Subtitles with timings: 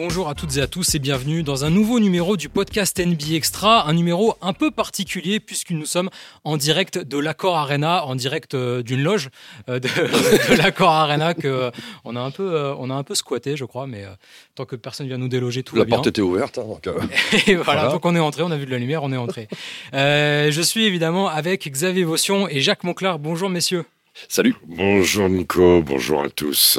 [0.00, 3.34] Bonjour à toutes et à tous et bienvenue dans un nouveau numéro du podcast NBA
[3.34, 6.08] Extra, un numéro un peu particulier puisque nous sommes
[6.44, 9.28] en direct de l'Accord Arena, en direct euh, d'une loge
[9.68, 9.88] euh, de,
[10.52, 11.70] de l'Accord Arena que euh,
[12.04, 14.04] on a un peu on a un peu squatté je crois mais
[14.54, 15.96] tant que personne vient nous déloger tout La va bien.
[15.96, 16.58] porte était ouverte.
[16.58, 17.00] hein, donc, euh,
[17.48, 17.88] Et voilà, Voilà.
[17.90, 19.48] donc on est entré, on a vu de la lumière, on est entré.
[19.94, 23.18] Euh, je suis évidemment avec Xavier Vaution et Jacques Monclar.
[23.18, 23.84] Bonjour messieurs.
[24.28, 24.54] Salut.
[24.64, 26.78] Bonjour Nico, bonjour à tous.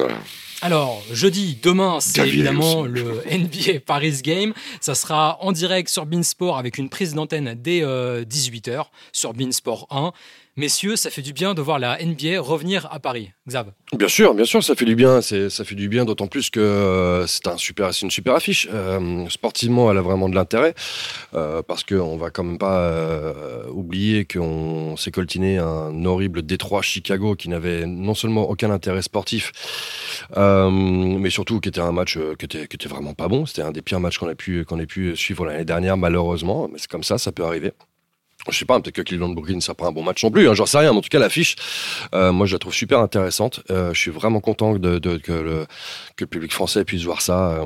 [0.62, 4.54] Alors, jeudi, demain, c'est évidemment le NBA Paris Game.
[4.82, 10.12] Ça sera en direct sur Beansport avec une prise d'antenne dès 18h sur Beansport 1.
[10.60, 13.32] Messieurs, ça fait du bien de voir la NBA revenir à Paris.
[13.48, 13.72] Xav.
[13.94, 15.22] Bien sûr, bien sûr, ça fait du bien.
[15.22, 18.68] Ça fait du bien, d'autant plus que euh, c'est un super, une super affiche.
[18.74, 20.76] Euh, sportivement, elle a vraiment de l'intérêt
[21.34, 22.92] euh, parce qu'on va quand même pas
[23.70, 29.54] oublier qu'on s'est coltiné un horrible Détroit Chicago qui n'avait non seulement aucun intérêt sportif,
[30.36, 33.46] mais surtout qui était un match qui était, était vraiment pas bon.
[33.46, 36.68] C'était un des pires matchs qu'on a pu, qu'on ait pu suivre l'année dernière, malheureusement.
[36.70, 37.72] Mais c'est comme ça, ça peut arriver.
[38.48, 40.54] Je sais pas, peut-être que Cleveland Brooklyn, ça prend un bon match non plus, hein,
[40.54, 41.56] j'en sais rien, mais en tout cas, l'affiche,
[42.16, 43.62] euh, moi, je la trouve super intéressante.
[43.70, 47.66] Euh, je suis vraiment content que, le, public français puisse voir ça euh,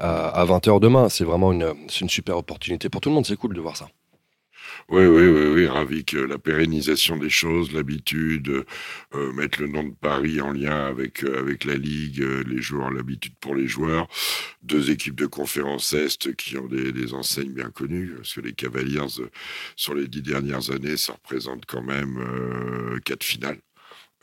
[0.00, 1.08] à, à 20h demain.
[1.08, 3.88] C'est vraiment une, une super opportunité pour tout le monde, c'est cool de voir ça.
[4.92, 8.66] Oui, oui, oui, oui, ravi que la pérennisation des choses, l'habitude,
[9.14, 12.60] euh, mettre le nom de Paris en lien avec, euh, avec la Ligue, euh, les
[12.60, 14.06] joueurs, l'habitude pour les joueurs,
[14.62, 18.52] deux équipes de conférence Est qui ont des, des enseignes bien connues, parce que les
[18.52, 19.30] Cavaliers, euh,
[19.76, 23.60] sur les dix dernières années, ça représente quand même euh, quatre finales.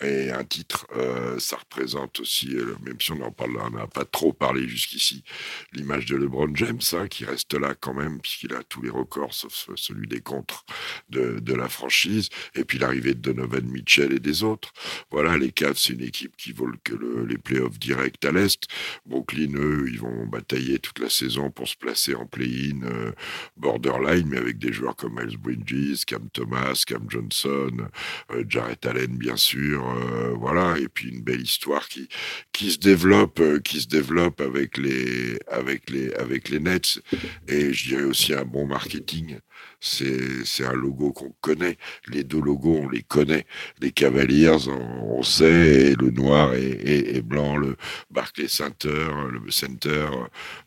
[0.02, 3.86] Et un titre, euh, ça représente aussi, euh, même si on n'en parle, on n'a
[3.88, 5.26] pas trop parlé jusqu'ici,
[5.74, 9.34] l'image de LeBron James, hein, qui reste là quand même, puisqu'il a tous les records,
[9.34, 10.66] sauf ce- celui des contres
[11.10, 14.72] de, de la franchise, et puis l'arrivée de Donovan Mitchell et des autres.
[15.12, 18.68] Voilà, les Cavs, c'est une équipe qui vole que le- les playoffs directs à l'Est.
[19.06, 23.12] Brooklyn, eux, ils vont batailler toute la saison pour se placer en play-in euh,
[23.58, 27.90] borderline, mais avec des joueurs comme Miles Bridges, Cam Thomas, Cam Johnson,
[28.32, 32.08] euh, Jarrett Allen, bien sûr, euh, voilà, et puis une belle histoire qui
[32.52, 37.02] qui se développe, euh, qui se développe avec les avec les avec les Nets,
[37.48, 39.40] et je dirais aussi un bon marketing.
[39.80, 41.78] C'est c'est un logo qu'on connaît.
[42.08, 43.46] Les deux logos, on les connaît.
[43.82, 47.76] Les Cavaliers, on, sait, et le noir et, et, blanc, le
[48.10, 50.08] Barclays Center, le Center,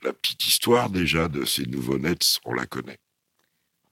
[0.03, 3.02] la petite histoire déjà de ces nouveaux Nets, on la connaît.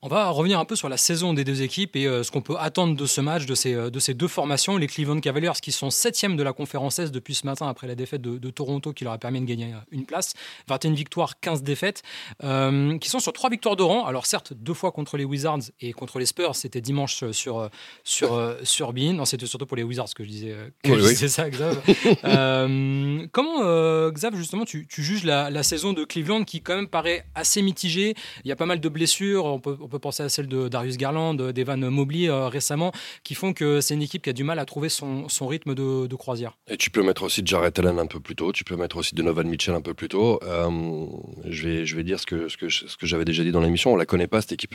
[0.02, 2.40] On va revenir un peu sur la saison des deux équipes et euh, ce qu'on
[2.40, 4.78] peut attendre de ce match, de ces, euh, de ces deux formations.
[4.78, 7.94] Les Cleveland Cavaliers qui sont septièmes de la conférence Est depuis ce matin après la
[7.94, 10.32] défaite de, de Toronto qui leur a permis de gagner euh, une place.
[10.68, 12.02] 21 victoires, 15 défaites,
[12.42, 14.06] euh, qui sont sur trois victoires de rang.
[14.06, 17.68] Alors certes, deux fois contre les Wizards et contre les Spurs, c'était dimanche sur,
[18.02, 19.12] sur, sur Bein.
[19.12, 21.08] Non, c'était surtout pour les Wizards que je disais, que Oui, je oui.
[21.10, 21.78] disais ça, Xav.
[22.24, 26.88] Euh, comment, Xav, justement, tu, tu juges la, la saison de Cleveland qui quand même
[26.88, 29.44] paraît assez mitigée il y a pas mal de blessures.
[29.44, 32.92] On peut, on peut penser à celle de Darius Garland, d'Evan Mobley euh, récemment,
[33.24, 35.74] qui font que c'est une équipe qui a du mal à trouver son, son rythme
[35.74, 36.56] de, croisière.
[36.68, 39.14] Et tu peux mettre aussi Jarrett Allen un peu plus tôt, tu peux mettre aussi
[39.14, 40.38] Donovan Mitchell un peu plus tôt.
[40.42, 41.06] Euh,
[41.46, 43.60] je, vais, je vais dire ce que, ce que, ce que j'avais déjà dit dans
[43.60, 44.74] l'émission, on la connaît pas cette équipe.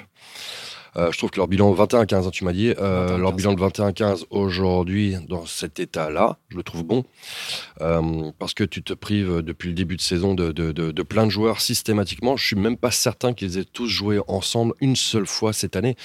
[0.98, 3.18] Euh, je trouve que leur bilan 21-15, hein, tu m'as dit, euh, 21-15.
[3.18, 7.04] leur bilan de 21-15 aujourd'hui, dans cet état-là, je le trouve bon.
[7.82, 11.04] Euh, parce que tu te prives depuis le début de saison de, de, de, de
[11.04, 12.38] plein de joueurs systématiquement.
[12.38, 15.96] Je suis même pas certain qu'ils aient tous joué ensemble une seule fois cette année.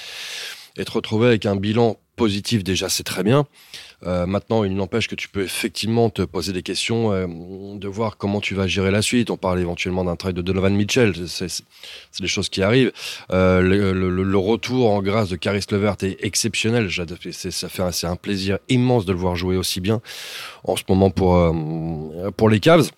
[0.76, 3.46] Et te retrouver avec un bilan positif, déjà, c'est très bien.
[4.06, 8.16] Euh, maintenant, il n'empêche que tu peux effectivement te poser des questions, euh, de voir
[8.16, 9.30] comment tu vas gérer la suite.
[9.30, 11.62] On parle éventuellement d'un trade de Donovan Mitchell, c'est
[12.20, 12.92] des choses qui arrivent.
[13.30, 16.90] Euh, le, retour en grâce de Caris Levert est exceptionnel.
[16.90, 20.00] Ça fait c'est un plaisir immense de le voir jouer aussi bien
[20.64, 21.54] en ce moment pour,
[22.36, 22.90] pour les Cavs.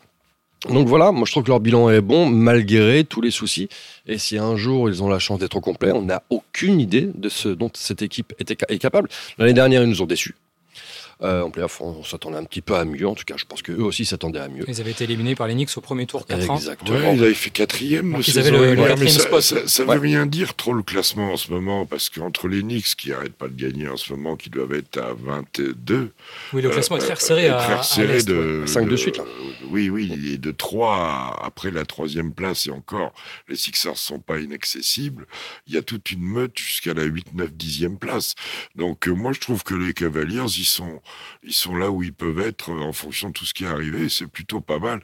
[0.68, 3.68] Donc voilà, moi je trouve que leur bilan est bon malgré tous les soucis.
[4.06, 7.10] Et si un jour ils ont la chance d'être au complet, on n'a aucune idée
[7.12, 9.08] de ce dont cette équipe est capable.
[9.38, 10.36] L'année dernière, ils nous ont déçus.
[11.22, 13.06] Euh, en playoff, on, on s'attendait un petit peu à mieux.
[13.06, 14.64] En tout cas, je pense qu'eux aussi s'attendaient à mieux.
[14.68, 16.56] Ils avaient été éliminés par les Knicks au premier tour 4 ans.
[16.56, 16.98] Exactement.
[16.98, 18.16] Ouais, ils avaient fait quatrième.
[18.26, 19.40] Ils avaient le- le quatrième ça, spot.
[19.40, 19.94] Ça, ça Ouais.
[19.94, 23.34] veut rien dire trop le classement en ce moment, parce qu'entre les Knicks qui arrêtent
[23.36, 26.12] pas de gagner en ce moment, qui doivent être à 22.
[26.52, 27.72] Oui, le classement est euh, très resserré est à, très
[28.02, 28.22] à ouais.
[28.24, 29.24] de, Cinq de de- suite, là.
[29.70, 33.12] Oui, oui, et de 3 après la troisième place, et encore,
[33.48, 35.26] les Sixers sont pas inaccessibles.
[35.66, 38.34] Il y a toute une meute jusqu'à la 8, 9, 10e place.
[38.76, 41.00] Donc, euh, moi, je trouve que les Cavaliers, ils sont,
[41.42, 44.08] ils sont là où ils peuvent être en fonction de tout ce qui est arrivé.
[44.08, 45.00] C'est plutôt pas mal.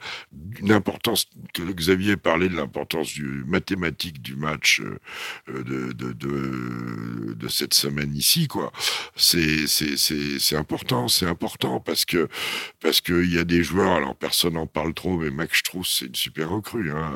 [0.59, 4.81] Une importance que Xavier parlait de l'importance du mathématique du match
[5.47, 8.71] de, de, cette semaine ici, quoi.
[9.15, 12.27] C'est important, c'est important parce que
[12.79, 13.93] parce qu'il y a des joueurs.
[13.93, 16.91] Alors personne n'en parle trop, mais Max Strauss c'est une super recrue.
[16.91, 17.13] Hein.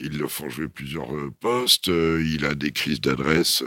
[0.00, 1.10] Ils le font jouer plusieurs
[1.40, 1.86] postes.
[1.86, 3.64] Il a des crises d'adresse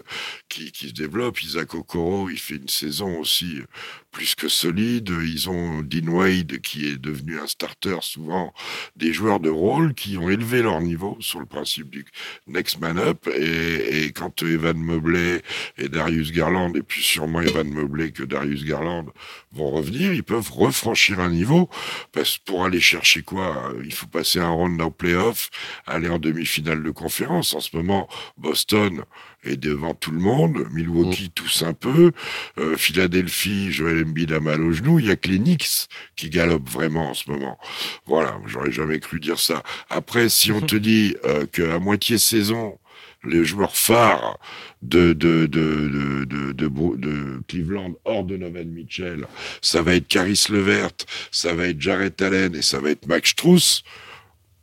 [0.49, 1.41] qui, qui se développent.
[1.41, 3.61] Isaac Okoro, il fait une saison aussi
[4.11, 5.09] plus que solide.
[5.09, 8.53] Ils ont Dean Wade qui est devenu un starter souvent,
[8.95, 12.05] des joueurs de rôle qui ont élevé leur niveau sur le principe du
[12.47, 13.27] next man up.
[13.35, 15.41] Et, quand Evan Mobley
[15.77, 19.05] et Darius Garland, et plus sûrement Evan Mobley que Darius Garland,
[19.53, 21.69] vont revenir, ils peuvent refranchir un niveau.
[22.11, 25.49] Parce pour aller chercher quoi Il faut passer un round en playoff,
[25.85, 27.53] aller en demi-finale de conférence.
[27.53, 29.03] En ce moment, Boston
[29.43, 30.65] est devant tout le monde.
[30.71, 31.33] Milwaukee mm.
[31.35, 32.11] tous un peu.
[32.57, 34.99] Euh, Philadelphie, Joel Embiid a mal au genou.
[34.99, 37.57] Il y a que les Knicks qui galopent vraiment en ce moment.
[38.05, 39.63] Voilà, j'aurais jamais cru dire ça.
[39.89, 42.77] Après, si on te dit euh, qu'à moitié saison,
[43.23, 44.39] les joueurs phares
[44.81, 49.27] de, de, de, de, de, de, Cleveland hors de Novan Mitchell,
[49.61, 50.91] ça va être Caris Levert,
[51.31, 53.83] ça va être Jarrett Allen et ça va être Max Struss,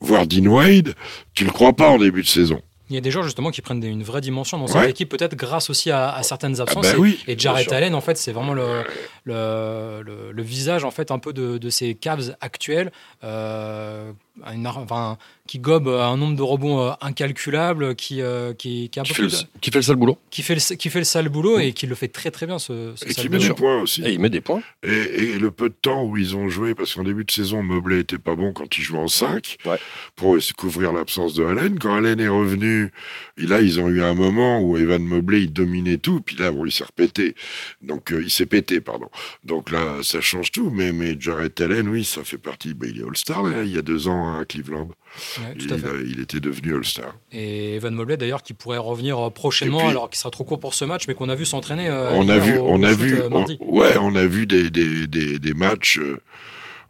[0.00, 0.94] voire Dean Wade,
[1.34, 2.60] tu le crois pas en début de saison.
[2.90, 5.34] Il y a des joueurs justement qui prennent une vraie dimension dans cette équipe, peut-être
[5.36, 6.92] grâce aussi à, certaines ah absences.
[6.92, 8.82] bah oui, et, Jarrett Allen, en fait, c'est vraiment le,
[9.24, 12.90] le, le, visage en fait un peu de, de ces Cavs actuels.
[13.24, 14.12] Euh,
[14.44, 19.28] enfin, qui gobe un nombre de rebonds euh, incalculable, qui, euh, qui, qui, fait le,
[19.60, 20.18] qui, fait le, sale boulot.
[20.30, 22.58] Qui fait le, qui fait le sale boulot et qui le fait très très bien.
[22.58, 24.02] Ce, et qui met des points aussi.
[24.04, 24.62] Et il met des points.
[24.82, 27.62] Et, et, le peu de temps où ils ont joué, parce qu'en début de saison,
[27.62, 29.78] Mobley était pas bon quand il jouait en 5, ouais.
[30.16, 31.78] pour couvrir l'absence de Allen.
[31.78, 32.92] Quand Allen est revenu,
[33.38, 36.50] et là, ils ont eu un moment où Evan Mobley, il dominait tout, puis là,
[36.50, 37.34] bon, il s'est repété.
[37.82, 39.08] Donc, il s'est pété, pardon.
[39.44, 40.70] Donc là, ça change tout.
[40.70, 42.74] Mais, mais Jarrett Allen, oui, ça fait partie.
[42.74, 44.88] Ben, il est All-Star, il y a deux ans à Cleveland.
[45.56, 47.14] il, était devenu All-Star.
[47.32, 50.74] Et Evan Mobley, d'ailleurs, qui pourrait revenir euh, prochainement, alors qu'il sera trop court pour
[50.74, 51.88] ce match, mais qu'on a vu s'entraîner.
[51.88, 53.20] Euh, on, a vu, on a vu,
[53.60, 55.98] ouais, on a vu des, des, des, matchs.
[55.98, 56.20] Euh,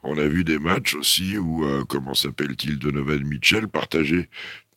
[0.02, 4.28] on a vu des matchs aussi où, comment s'appelle-t-il, Donovan Mitchell partageait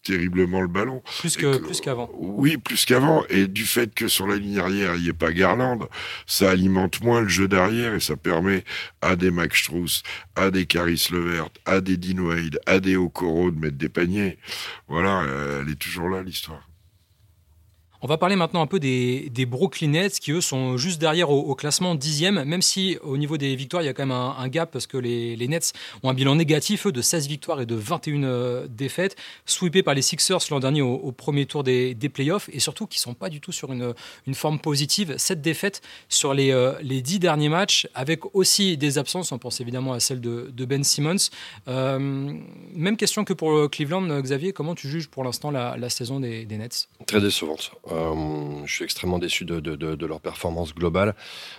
[0.03, 1.01] terriblement le ballon.
[1.19, 2.09] Plus que plus qu'avant.
[2.13, 3.24] Oui, plus qu'avant.
[3.30, 5.88] Et du fait que sur la ligne arrière, il n'y ait pas Garland,
[6.25, 8.63] ça alimente moins le jeu d'arrière et ça permet
[9.01, 10.03] à des Max Strauss,
[10.36, 14.38] à des Caris Levert, à des Dean Wade, à des Okoro de mettre des paniers.
[14.88, 15.25] Voilà,
[15.62, 16.71] elle est toujours là l'histoire.
[18.03, 21.53] On va parler maintenant un peu des, Brooklyn Nets qui, eux, sont juste derrière au,
[21.53, 24.71] classement dixième, même si au niveau des victoires, il y a quand même un, gap
[24.71, 28.24] parce que les, Nets ont un bilan négatif, eux, de 16 victoires et de 21
[28.24, 29.15] euh, défaites,
[29.45, 32.98] sweepés par les Sixers l'an dernier au, premier tour des, des, playoffs et surtout qui
[32.98, 33.94] ne sont pas du tout sur une,
[34.25, 35.13] une forme positive.
[35.18, 39.62] Cette défaite sur les, euh, les 10 derniers matchs, avec aussi des absences, on pense
[39.62, 41.30] évidemment à celle de, Ben Simmons.
[41.68, 42.00] Euh,
[42.74, 46.45] même question que pour Cleveland, Xavier, comment tu juges pour l'instant la, la saison des,
[46.45, 46.89] des Nets?
[47.06, 47.71] Très décevante.
[47.92, 51.16] Euh, je suis extrêmement déçu de, leur performance globale.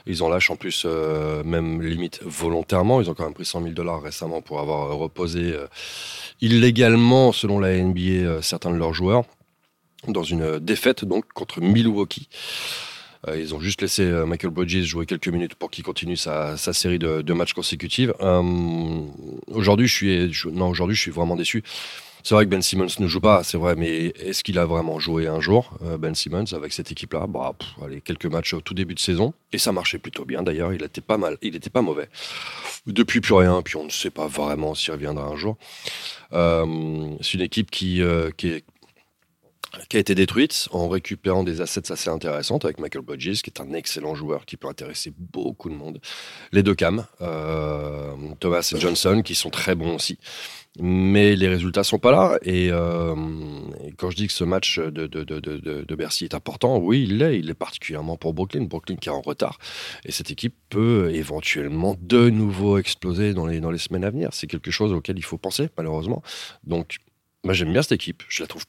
[0.06, 3.00] Ils en lâchent en plus, euh, même limite volontairement.
[3.00, 5.54] Ils ont quand même pris 100 000 dollars récemment pour avoir euh, reposé
[6.40, 9.24] illégalement, selon la NBA, certains de leurs joueurs
[10.08, 12.28] dans une défaite donc contre Milwaukee.
[13.32, 17.32] ils ont juste laissé Michael Bridges jouer quelques minutes pour qu'il continue sa, série de,
[17.32, 18.10] matchs consécutifs.
[19.46, 21.62] aujourd'hui, je suis, non, aujourd'hui, je suis vraiment déçu.
[22.24, 25.00] C'est vrai que Ben Simmons ne joue pas, c'est vrai, mais est-ce qu'il a vraiment
[25.00, 27.26] joué un jour, euh, Ben Simmons, avec cette équipe-là?
[27.26, 27.52] Bah,
[27.84, 30.82] allez, Quelques matchs au tout début de saison, et ça marchait plutôt bien d'ailleurs, il
[30.84, 32.08] était pas mal, il était pas mauvais.
[32.86, 35.56] Depuis plus rien, puis on ne sait pas vraiment s'il reviendra un jour.
[36.32, 38.62] Euh, c'est une équipe qui, euh, qui,
[39.88, 43.60] qui a été détruite en récupérant des assets assez intéressantes avec Michael Bridges, qui est
[43.60, 46.00] un excellent joueur qui peut intéresser beaucoup de monde.
[46.52, 47.06] Les deux Cam,
[48.40, 50.18] Thomas et Johnson, qui sont très bons aussi
[50.80, 52.38] mais les résultats sont pas là.
[52.46, 53.14] Euh,
[53.84, 57.04] et, quand je dis que ce match de, de, de, de, Bercy est important, oui,
[57.04, 57.38] il l'est.
[57.38, 58.62] Il est particulièrement pour Brooklyn.
[58.62, 59.58] Brooklyn qui est en retard.
[60.04, 64.30] Et cette équipe peut éventuellement de nouveau exploser dans les, dans les semaines à venir.
[64.32, 66.22] C'est quelque chose auquel il faut penser, malheureusement.
[66.64, 66.98] Donc,
[67.44, 68.22] moi, j'aime bien cette équipe.
[68.28, 68.64] Je la trouve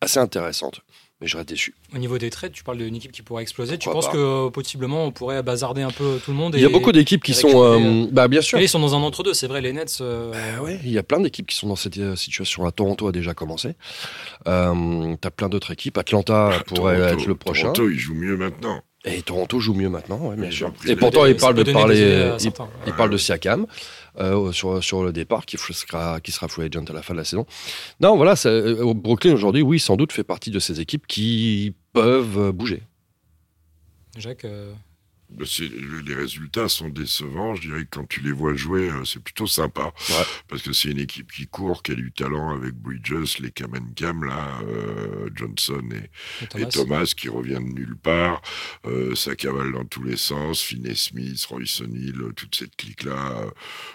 [0.00, 0.82] assez intéressante
[1.20, 1.74] mais je reste déçu.
[1.94, 3.76] Au niveau des trades, tu parles d'une équipe qui pourrait exploser.
[3.78, 6.68] tu penses que possiblement on pourrait bazarder un peu tout le monde Il y a
[6.68, 7.64] beaucoup d'équipes qui sont.
[7.64, 8.60] Euh, bah, bien sûr.
[8.60, 9.98] ils sont dans un entre-deux, c'est vrai, les Nets.
[10.00, 12.68] Euh, bah, ouais, il y a plein d'équipes qui sont dans cette euh, situation.
[12.70, 13.74] Toronto a déjà commencé.
[14.46, 15.98] Euh, tu as plein d'autres équipes.
[15.98, 17.72] Atlanta ah, pourrait être le prochain.
[17.72, 18.80] Toronto, il joue mieux maintenant.
[19.04, 20.72] Et Toronto joue mieux maintenant, ouais, bien sûr.
[20.86, 22.32] Et pourtant, il parle de parler,
[22.86, 23.66] il, parle de Siakam
[24.18, 27.24] euh, sur, sur le départ, qui sera, qui sera free à la fin de la
[27.24, 27.46] saison.
[28.00, 32.52] Non, voilà, euh, Brooklyn aujourd'hui, oui, sans doute fait partie de ces équipes qui peuvent
[32.52, 32.82] bouger.
[34.16, 34.87] Jacques, Bah,
[35.30, 37.54] les résultats sont décevants.
[37.54, 39.92] Je dirais que quand tu les vois jouer, euh, c'est plutôt sympa.
[40.48, 43.72] Parce que c'est une équipe qui court, qui a du talent avec Bridges, les Cam
[43.94, 45.82] Cam, là, euh, Johnson
[46.54, 47.12] et, Thomas.
[47.16, 48.40] qui revient de nulle part.
[48.86, 50.62] Euh, ça cavale dans tous les sens.
[50.62, 53.52] Finney Smith, Royce O'Neill, toute cette clique-là.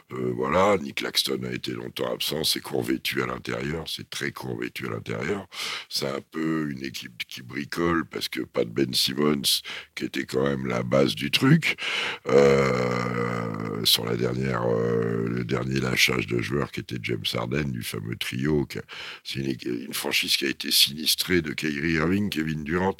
[0.10, 2.44] voilà, Nick Laxton a été longtemps absent.
[2.44, 3.86] C'est court-vêtu à l'intérieur.
[3.88, 5.48] C'est très court-vêtu à l'intérieur.
[5.90, 9.62] C'est un peu une équipe qui bricole parce que pas de Ben Simmons,
[9.96, 11.78] qui était quand même la base du truc.
[12.28, 17.84] Euh, sur la dernière, euh, le dernier lâchage de joueurs qui était James Harden du
[17.84, 18.68] fameux trio.
[19.24, 22.98] C'est une, franchise qui a été sinistrée de Kyrie Irving, Kevin Durant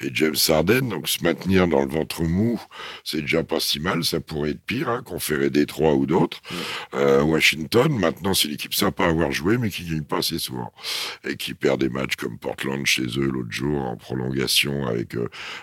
[0.00, 0.88] et James Harden.
[0.88, 2.60] Donc se maintenir dans le ventre mou,
[3.04, 4.04] c'est déjà pas si mal.
[4.04, 6.40] Ça pourrait être pire, hein, conférer des trois ou d'autres.
[6.94, 10.38] Euh, Washington, maintenant, c'est une équipe sympa à avoir joué, mais qui gagne pas assez
[10.38, 10.72] souvent
[11.24, 15.16] et qui perd des matchs comme Portland chez eux l'autre jour en prolongation avec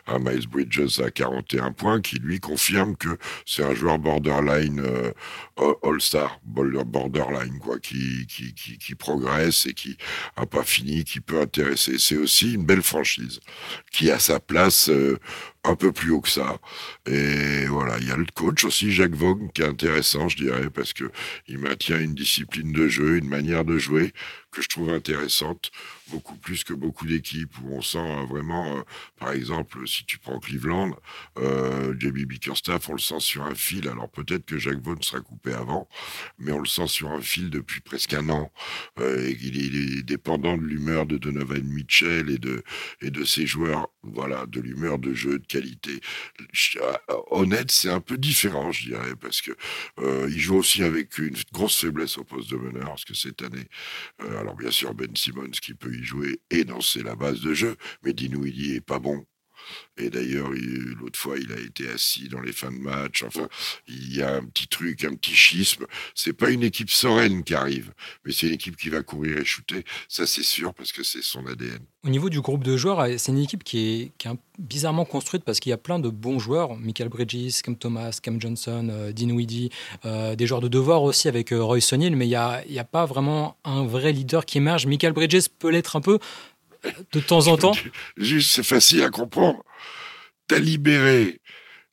[0.08, 5.12] un Miles Bridges à 41 points qui lui confirme que c'est un joueur borderline euh,
[5.84, 9.98] all-star, borderline quoi, qui, qui, qui, progresse et qui
[10.36, 11.98] a pas fini, qui peut intéresser.
[12.00, 13.40] C'est aussi une belle franchise
[13.92, 15.18] qui a sa place euh,
[15.64, 16.60] un peu plus haut que ça.
[17.06, 20.70] Et voilà, il y a le coach aussi, Jacques Vogue, qui est intéressant, je dirais,
[20.70, 21.12] parce que
[21.48, 24.14] il maintient une discipline de jeu, une manière de jouer
[24.52, 25.72] que je trouve intéressante,
[26.10, 28.82] beaucoup plus que beaucoup d'équipes où on sent euh, vraiment, euh,
[29.20, 30.96] par exemple, si tu prends Cleveland,
[31.38, 33.88] euh, JB Bickerstaff, on le sent sur un fil.
[33.88, 35.88] Alors peut-être que Jacques Vaughan sera coupé avant,
[36.38, 38.52] mais on le sent sur un fil depuis presque un an.
[39.00, 42.64] Euh, et il, est, dépendant de l'humeur de Donovan Mitchell et de,
[43.02, 46.00] et de ses joueurs, voilà, de l'humeur de jeu, de qualité.
[47.30, 49.52] Honnête, c'est un peu différent, je dirais, parce que
[50.30, 53.68] il joue aussi avec une grosse faiblesse au poste de meneur, parce que cette année,
[54.20, 58.14] alors bien sûr, Ben Simmons qui peut jouer et danser la base de jeu, mais
[58.14, 59.26] Dinwiddie est pas bon.
[59.98, 63.24] Et d'ailleurs, l'autre fois, il a été assis dans les fins de match.
[63.24, 63.48] Enfin,
[63.88, 65.86] il y a un petit truc, un petit schisme.
[66.14, 67.94] C'est pas une équipe sereine qui arrive,
[68.26, 69.84] mais c'est une équipe qui va courir et shooter.
[70.08, 71.80] Ça, c'est sûr, parce que c'est son ADN.
[72.06, 75.70] Au niveau du groupe de joueurs, c'est une équipe qui est, bizarrement construite parce qu'il
[75.70, 76.78] y a plein de bons joueurs.
[76.78, 79.70] Michael Bridges, Cam Thomas, Cam Johnson, euh, Dinwiddie,
[80.06, 82.84] euh, des joueurs de devoir aussi avec euh, Roy Sonil, mais il n'y a, a
[82.84, 84.86] pas vraiment un vrai leader qui émerge.
[84.88, 86.18] Michael Bridges peut l'être un peu,
[87.12, 87.74] de temps en temps
[88.18, 89.64] Juste, c'est facile à comprendre.
[90.48, 91.40] Tu as libéré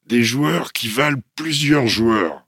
[0.06, 2.44] des joueurs qui valent plusieurs joueurs.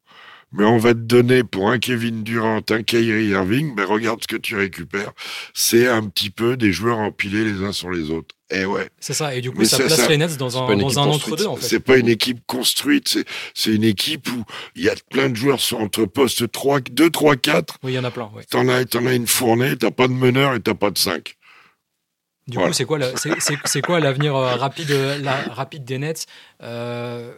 [0.52, 4.28] Mais on va te donner pour un Kevin Durant, un Kyrie Irving, ben regarde ce
[4.28, 5.12] que tu récupères.
[5.52, 8.35] C'est un petit peu des joueurs empilés les uns sur les autres.
[8.50, 8.88] Et eh ouais.
[9.00, 9.35] C'est ça.
[9.35, 11.66] Et du coup, ça place les Nets dans un, dans un entre-deux, en fait.
[11.66, 13.19] C'est pas une équipe construite.
[13.55, 14.45] C'est une équipe où
[14.76, 17.78] il y a plein de joueurs sur entre postes 3, 2, 3, 4.
[17.83, 18.31] Oui, il y en a plein.
[18.33, 18.45] Ouais.
[18.49, 21.36] T'en as, en as une fournée, t'as pas de meneur et t'as pas de 5.
[22.47, 22.99] Du coup, c'est quoi,
[23.65, 24.91] c'est, quoi l'avenir euh, rapide,
[25.23, 26.26] la, rapide des Nets?
[26.62, 27.33] Euh,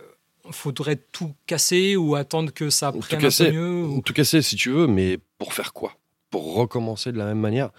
[0.50, 4.71] Faudrait tout casser ou attendre que ça prenne un peu mieux Tout casser si tu
[4.71, 5.93] veux, mais pour faire quoi?
[6.31, 7.71] Pour recommencer de la même manière?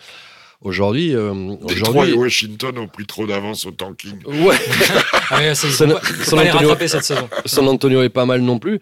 [0.61, 1.33] Aujourd'hui, euh,
[1.63, 4.23] aujourd'hui, et Washington ont pris trop d'avance au tanking.
[4.25, 4.57] Ouais.
[5.29, 7.29] ah ça, San, Antonio, cette saison.
[7.45, 8.81] San Antonio est pas mal non plus.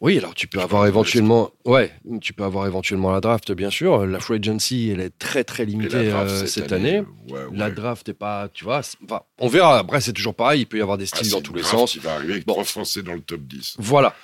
[0.00, 1.92] Oui, alors tu peux avoir éventuellement, ouais,
[2.22, 4.06] tu peux avoir éventuellement la draft, bien sûr.
[4.06, 7.02] La free agency, elle est très très limitée euh, cette, année.
[7.52, 8.80] La draft est pas, tu vois,
[9.38, 9.78] on verra.
[9.78, 10.62] Après, c'est toujours pareil.
[10.62, 11.96] Il peut y avoir des styles ah, dans tous les sens.
[11.96, 12.54] Il va arriver avec bon.
[12.54, 13.76] trois Français dans le top 10.
[13.78, 14.14] Voilà.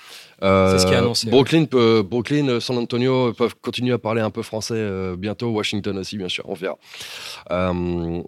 [0.42, 1.28] Euh, c'est ce qui est annoncé.
[1.28, 5.48] Brooklyn, peut, Brooklyn, San Antonio peuvent continuer à parler un peu français euh, bientôt.
[5.48, 6.48] Washington aussi, bien sûr.
[6.48, 6.78] On verra.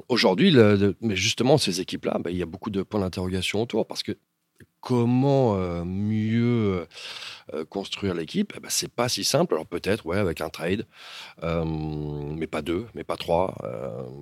[0.08, 0.54] Aujourd'hui,
[1.00, 4.18] mais justement, ces équipes-là, bah, il y a beaucoup de points d'interrogation autour parce que
[4.80, 6.86] comment euh, mieux
[7.52, 9.54] euh, construire l'équipe, eh ben, c'est pas si simple.
[9.54, 10.86] Alors peut-être, ouais, avec un trade,
[11.42, 13.54] euh, mais pas deux, mais pas trois.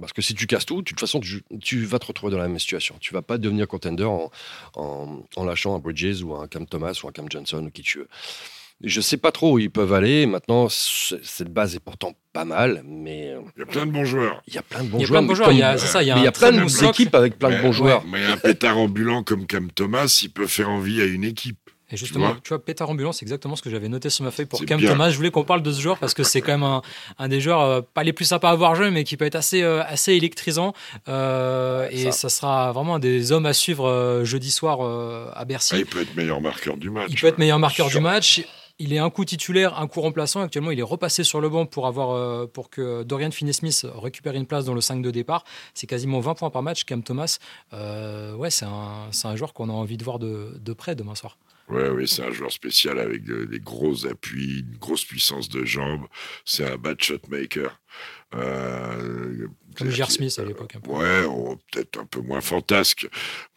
[0.01, 2.49] parce que si tu casses tout, de toute façon, tu, vas te retrouver dans la
[2.49, 2.97] même situation.
[3.01, 4.31] Tu vas pas devenir contender en,
[4.75, 7.99] en lâchant un Bridges ou un Cam Thomas ou un Cam Johnson ou qui tu
[7.99, 8.09] veux.
[8.85, 10.27] Je sais pas trop où ils peuvent aller.
[10.27, 14.05] Maintenant, cette base est pourtant pas mal, mais euh, il y a plein de bons
[14.05, 14.43] joueurs.
[14.47, 15.03] Il y a plein de bons
[15.35, 15.53] joueurs.
[15.53, 17.63] Il y a, ça, il y a, il y a plein d'équipes avec plein de
[17.63, 18.05] bons joueurs.
[18.07, 21.59] Mais un pétard ambulant comme Cam Thomas, il peut faire envie à une équipe.
[21.91, 24.47] Et justement, tu vois, pétard ambulant, c'est exactement ce que j'avais noté sur ma feuille
[24.47, 25.09] pour Cam Thomas.
[25.09, 26.81] Je voulais qu'on parle de ce joueur parce que c'est quand même
[27.19, 29.37] un, des joueurs euh, pas les plus sympas à avoir joué, mais qui peut être
[29.37, 30.75] assez, euh, assez électrisant.
[31.07, 32.29] et ça.
[32.29, 34.81] sera vraiment un des hommes à suivre jeudi soir
[35.35, 35.77] à Bercy.
[35.77, 37.07] Ah, il peut être meilleur marqueur du match.
[37.09, 38.45] Il peut être meilleur marqueur du match.
[38.79, 40.43] Il est un coup titulaire, un coup remplaçant.
[40.43, 44.35] Actuellement, il est repassé sur le banc pour, avoir, euh, pour que Dorian Finney-Smith récupère
[44.35, 45.45] une place dans le 5 de départ.
[45.73, 46.85] C'est quasiment 20 points par match.
[46.85, 47.39] Cam Thomas,
[47.73, 51.15] euh, ouais, c'est un, un, joueur qu'on a envie de voir de, de près demain
[51.15, 51.39] soir.
[51.69, 56.07] Oui, oui, c'est un joueur spécial avec des gros appuis, une grosse puissance de jambes.
[56.45, 57.81] C'est un bad shot maker.
[58.35, 60.11] Euh, Comme J.R.
[60.11, 60.75] Smith à l'époque.
[60.87, 61.25] Ouais,
[61.71, 63.07] peut-être un peu moins fantasque.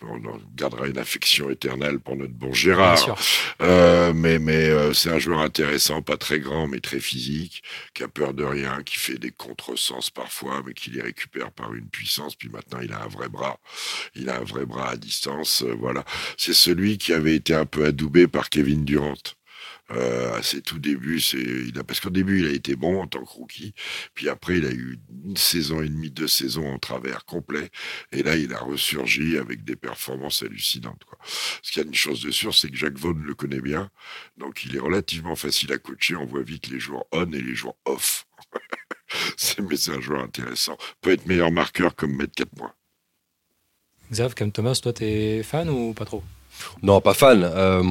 [0.01, 0.19] On
[0.55, 3.17] gardera une affection éternelle pour notre bon Gérard.
[3.61, 8.03] Euh, mais mais euh, c'est un joueur intéressant, pas très grand, mais très physique, qui
[8.03, 11.87] a peur de rien, qui fait des contresens parfois, mais qui les récupère par une
[11.87, 12.35] puissance.
[12.35, 13.59] Puis maintenant, il a un vrai bras.
[14.15, 15.63] Il a un vrai bras à distance.
[15.63, 16.03] Euh, voilà.
[16.37, 19.13] C'est celui qui avait été un peu adoubé par Kevin Durant.
[19.91, 23.07] Euh, à ses tout débuts, c'est, il parce qu'au début, il a été bon en
[23.07, 23.73] tant que rookie.
[24.13, 27.69] Puis après, il a eu une saison et demie, deux saisons en travers complet.
[28.11, 31.01] Et là, il a ressurgi avec des performances hallucinantes.
[31.63, 33.89] Ce qu'il y a une chose de sûre, c'est que Jacques Vaughan le connaît bien.
[34.37, 36.15] Donc, il est relativement facile à coacher.
[36.15, 38.27] On voit vite les joueurs on et les joueurs off.
[39.37, 40.77] c'est, mais c'est un joueur intéressant.
[41.01, 42.75] Peut être meilleur marqueur comme mettre 4 mois.
[44.11, 46.23] Xav, comme Thomas, toi, t'es fan ou pas trop?
[46.81, 47.43] Non, pas fan.
[47.43, 47.81] Euh,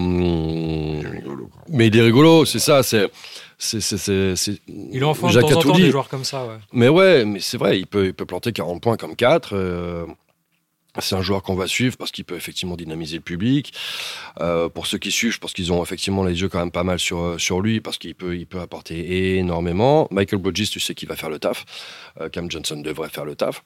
[1.69, 2.83] mais il est rigolo, c'est ça.
[2.83, 3.11] C'est,
[3.59, 6.45] c'est, c'est, il en de temps en temps des joueurs comme ça.
[6.45, 6.59] Ouais.
[6.73, 9.51] Mais ouais, mais c'est vrai, il peut, il peut planter 40 points comme 4.
[9.53, 10.07] Euh,
[11.01, 13.73] c'est un joueur qu'on va suivre parce qu'il peut effectivement dynamiser le public.
[14.41, 16.83] Euh, pour ceux qui suivent, je pense qu'ils ont effectivement les yeux quand même pas
[16.85, 20.09] mal sur, sur lui parce qu'il peut, il peut apporter énormément.
[20.11, 21.65] Michael Bridges, tu sais qu'il va faire le taf.
[22.33, 23.63] Cam Johnson devrait faire le taf.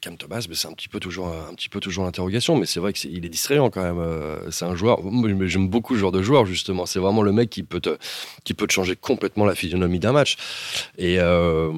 [0.00, 2.92] Cam Thomas, c'est un petit peu toujours, un petit peu toujours l'interrogation, mais c'est vrai
[2.92, 3.98] qu'il est, est, distrayant quand même.
[3.98, 5.00] Euh, c'est un joueur,
[5.46, 6.86] j'aime beaucoup ce genre de joueur justement.
[6.86, 7.96] C'est vraiment le mec qui peut te,
[8.44, 10.36] qui peut te changer complètement la physionomie d'un match.
[10.98, 11.70] Et euh,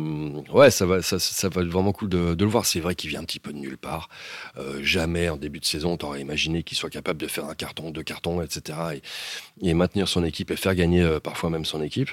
[0.52, 2.66] ouais, ça va, ça, va être vraiment cool de, le voir.
[2.66, 4.08] C'est vrai qu'il vient un petit peu de nulle part.
[4.56, 7.90] Euh, jamais en début de saison, t'aurais imaginé qu'il soit capable de faire un carton,
[7.90, 8.78] deux cartons, etc.
[9.62, 12.10] Et, maintenir son équipe et faire gagner parfois même son équipe.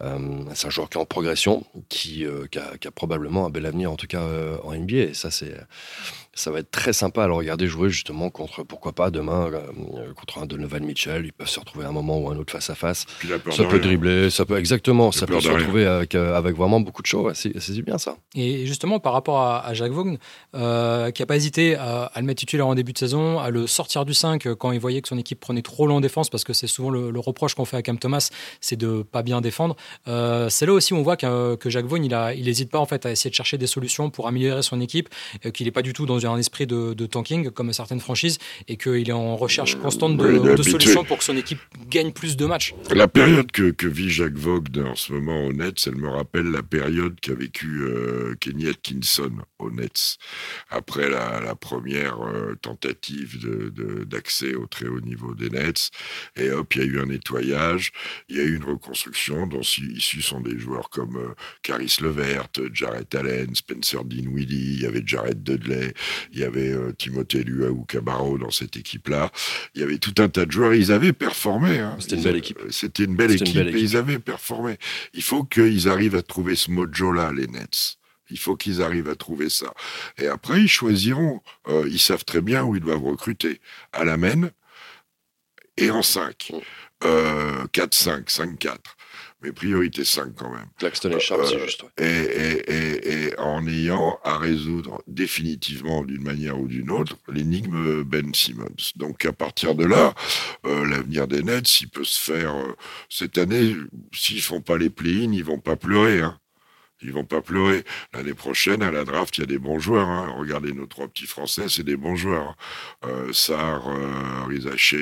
[0.00, 3.64] c'est un joueur qui est en progression, qui, qui, a, qui, a, probablement un bel
[3.64, 4.22] avenir en tout cas
[4.62, 4.96] en NBA.
[4.96, 5.62] Et ça, c'est euh,
[6.38, 10.12] ça va être très sympa à le regarder jouer justement contre, pourquoi pas, demain, euh,
[10.14, 11.26] contre un Donovan Mitchell.
[11.26, 13.06] Ils peuvent se retrouver à un moment ou un autre face à face.
[13.50, 17.02] Ça peut dribbler, ça peut, exactement, ça peut se retrouver avec, euh, avec, vraiment beaucoup
[17.02, 17.32] de choses.
[17.34, 18.16] c'est bien ça.
[18.34, 20.16] Et justement, par rapport à, Jacques Vaughan,
[20.54, 23.66] euh, qui n'a pas hésité à, le mettre titulaire en début de saison, à le
[23.66, 26.44] sortir du 5 quand il voyait que son équipe prenait trop long en défense, parce
[26.44, 28.30] que c'est souvent le, reproche qu'on fait à Cam Thomas,
[28.60, 29.76] c'est de pas bien défendre.
[30.06, 32.86] c'est là aussi où on voit que, que Jacques Vaughan, il n'hésite il pas en
[32.86, 35.08] fait à essayer de chercher des solutions pour améliorer son équipe
[35.44, 38.76] euh, qu'il n'est pas du tout dans un esprit de, tanking comme certaines franchises et
[38.76, 42.74] qu'il est en recherche constante de, solutions pour que son équipe gagne plus de matchs.
[42.90, 46.62] La période que, vit Jacques Vogue en ce moment au Nets, elle me rappelle la
[46.62, 50.18] période qu'a vécu euh, Kenny Atkinson au Nets
[50.68, 53.38] après la, première euh, tentative
[54.06, 55.90] d'accès au très haut niveau des Nets.
[56.36, 57.92] Et hop, il y a eu un nettoyage,
[58.28, 63.14] il y a eu une reconstruction dont issus sont des joueurs comme Caris Levert, Jarrett
[63.14, 65.94] Allen, Spencer Dinwiddie, il y avait Jared Dudley,
[66.32, 69.30] il y avait euh, Timothée Luaou Cabarro dans cette équipe-là.
[69.74, 70.74] Il y avait tout un tas de joueurs.
[70.74, 71.78] Ils avaient performé.
[71.78, 71.96] Hein.
[71.98, 72.60] C'était une belle équipe.
[72.70, 74.76] C'était une belle équipe et ils avaient performé.
[75.14, 77.96] Il faut qu'ils arrivent à trouver ce mojo-là, les Nets.
[78.30, 79.72] Il faut qu'ils arrivent à trouver ça.
[80.18, 81.40] Et après, ils choisiront.
[81.68, 83.60] Euh, ils savent très bien où ils doivent recruter.
[83.92, 84.50] À la main
[85.76, 86.52] et en 5.
[87.00, 88.76] 4-5, 5-4
[89.42, 90.66] mais priorité 5 quand même.
[90.78, 91.84] Claxton et Sharp, c'est euh, juste.
[91.96, 98.34] Et, et, et, en ayant à résoudre définitivement, d'une manière ou d'une autre, l'énigme Ben
[98.34, 98.92] Simmons.
[98.96, 100.14] Donc à partir de là,
[100.66, 102.74] euh, l'avenir des Nets, il peut se faire euh,
[103.08, 103.76] cette année.
[104.12, 106.20] S'ils font pas les play-in, ils vont pas pleurer.
[106.20, 106.38] Hein.
[107.02, 107.84] Ils vont pas pleurer.
[108.12, 110.08] L'année prochaine, à la draft, il y a des bons joueurs.
[110.08, 110.34] Hein.
[110.36, 112.56] Regardez nos trois petits Français, c'est des bons joueurs.
[113.04, 114.98] Euh, Sarr, euh, Rizaché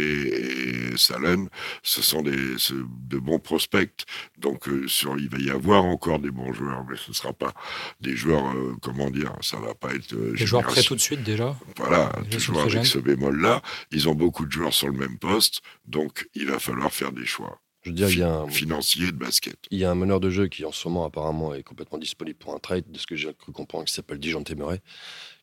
[0.93, 1.49] et Salen,
[1.83, 4.05] ce sont des, de bons prospects.
[4.39, 7.33] Donc, euh, sur, il va y avoir encore des bons joueurs, mais ce ne sera
[7.33, 7.55] pas
[8.01, 10.15] des joueurs, euh, comment dire, ça va pas être...
[10.15, 13.63] des joueurs prêts tout de suite déjà Voilà, toujours avec ce bémol-là.
[13.91, 17.27] Ils ont beaucoup de joueurs sur le même poste, donc il va falloir faire des
[17.27, 17.61] choix.
[17.87, 19.55] Je veux dire, il y a un financier de basket.
[19.71, 22.37] Il y a un meneur de jeu qui en ce moment apparemment est complètement disponible
[22.37, 24.81] pour un trade, de ce que j'ai cru comprendre, qui s'appelle Dijon Temeray,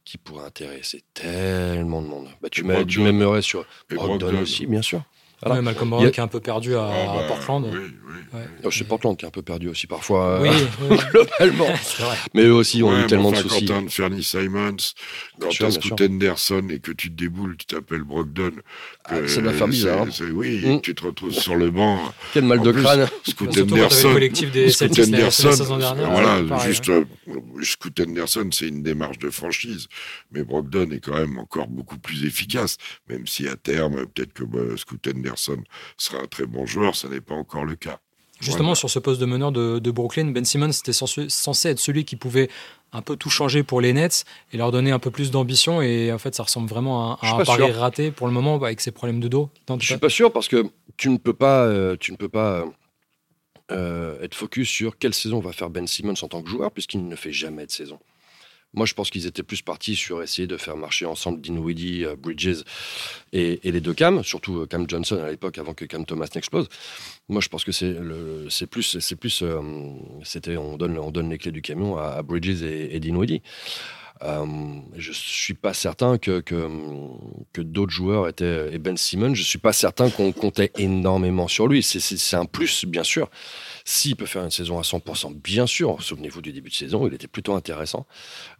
[0.03, 2.27] qui pourrait intéresser tellement de monde.
[2.41, 5.03] Bah, tu m'aimerais sur Brogdon aussi, bien sûr.
[5.45, 5.61] Voilà.
[5.61, 7.65] Malcolm Brown qui est un peu perdu à, ah, Portland.
[7.71, 8.45] Oui, oui, ouais.
[8.63, 10.49] oh, c'est Portland qui est un peu perdu aussi parfois, oui,
[10.91, 11.73] euh, globalement.
[12.33, 13.65] mais eux aussi ont eu tellement de soucis.
[13.65, 14.77] Quand Fernie Simons,
[15.39, 18.51] quand tu as Scoot Henderson et que tu te déboules, tu t'appelles Brogdon.
[19.05, 20.05] Ah, c'est de la famille, hein.
[20.33, 20.81] Oui, mm.
[20.81, 21.99] tu te retrouves sur le banc.
[22.33, 23.07] Quel mal de crâne.
[23.27, 24.15] Scoot Henderson.
[24.69, 25.51] Scoot Henderson.
[26.09, 27.03] Voilà, juste, euh,
[27.61, 29.87] Scoot Henderson, c'est une démarche de franchise.
[30.31, 32.77] Mais Brogdon est quand même encore beaucoup plus efficace,
[33.09, 37.07] même si à terme, peut-être que bah, Scoot Henderson sera un très bon joueur, ça
[37.07, 37.99] n'est pas encore le cas.
[38.39, 42.15] Justement, sur ce poste de meneur de, Brooklyn, Ben Simmons était censé, être celui qui
[42.15, 42.49] pouvait
[42.91, 45.81] un peu tout changer pour les Nets et leur donner un peu plus d'ambition.
[45.81, 48.91] Et en fait, ça ressemble vraiment à, un pari raté pour le moment avec ses
[48.91, 49.49] problèmes de dos.
[49.79, 50.65] Je suis pas sûr parce que
[50.97, 52.65] tu ne peux pas, euh, tu ne peux pas
[53.71, 57.07] euh, être focus sur quelle saison va faire Ben Simmons en tant que joueur, puisqu'il
[57.07, 57.99] ne fait jamais de saison.
[58.73, 62.15] Moi, je pense qu'ils étaient plus partis sur essayer de faire marcher ensemble Dinwiddie, euh,
[62.15, 62.63] Bridges
[63.31, 66.67] et, les deux Cam, surtout euh, Cam Johnson à l'époque avant que Cam Thomas n'explose.
[67.29, 69.61] Moi, je pense que c'est plus, c'est plus, euh,
[70.23, 73.41] c'était on donne, on donne les clés du camion à, Bridges et, et Dinwiddie.
[74.23, 74.45] Euh,
[74.95, 78.73] je suis pas certain que, que, d'autres joueurs étaient.
[78.73, 81.83] Et Ben Simmons, je suis pas certain qu'on comptait énormément sur lui.
[81.83, 83.29] C'est un plus, bien sûr.
[83.85, 86.01] S'il peut faire une saison à 100%, bien sûr.
[86.01, 88.05] Souvenez-vous du début de saison, il était plutôt intéressant.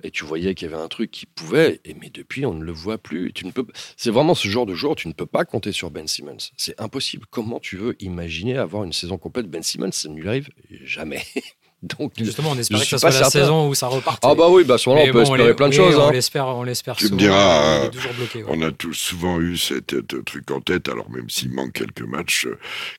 [0.04, 1.80] Et tu voyais qu'il y avait un truc qui pouvait.
[2.00, 3.32] Mais depuis, on ne le voit plus.
[3.34, 3.66] Tu ne peux.
[3.98, 4.96] C'est vraiment ce genre de joueur.
[4.96, 6.38] Tu ne peux pas compter sur Ben Simmons.
[6.58, 7.26] C'est impossible.
[7.30, 9.92] Comment tu veux imaginer avoir une saison complète Ben Simmons?
[9.92, 10.50] Ça ne lui arrive
[10.84, 11.24] jamais.
[11.84, 13.30] Donc, justement, on espère que ça soit la certain.
[13.41, 14.24] saison où ça reparte.
[14.26, 15.96] Ah bah oui, bah à ce moment-là, on peut espérer plein de oui, choses.
[15.98, 16.12] On hein.
[16.13, 16.96] l'espère, on l'espère.
[16.96, 18.50] Tu me diras, bloqué, ouais.
[18.50, 20.88] on a tous souvent eu cette, cette, truc en tête.
[20.88, 22.48] Alors même s'il manque quelques matchs,